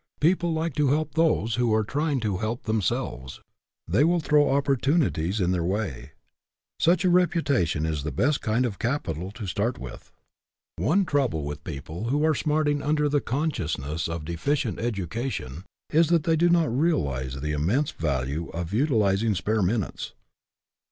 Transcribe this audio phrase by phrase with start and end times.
[0.19, 3.39] People like to help those who are trying to help them selves.
[3.87, 6.13] They will throw opportunities in their way.
[6.79, 10.11] Such a reputation is the best kind of capital to start with.
[10.77, 16.23] One trouble with people who are smarting tinder the consciousness of deficient education is that
[16.23, 20.13] they do not realize the immense value of utilizing spare minutes.